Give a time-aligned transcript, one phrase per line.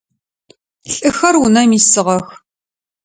[0.93, 2.25] Лӏыхэр унэм исыгъэх.